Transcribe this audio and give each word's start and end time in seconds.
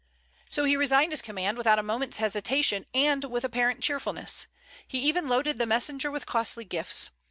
So 0.49 0.63
he 0.63 0.75
resigned 0.75 1.11
his 1.11 1.21
command 1.21 1.57
without 1.59 1.77
a 1.77 1.83
moment's 1.83 2.17
hesitation, 2.17 2.87
and 2.91 3.23
with 3.25 3.43
apparent 3.43 3.81
cheerfulness. 3.81 4.47
He 4.87 4.97
even 4.97 5.27
loaded 5.27 5.59
the 5.59 5.67
messenger 5.67 6.09
with 6.09 6.25
costly 6.25 6.65
gifts. 6.65 7.11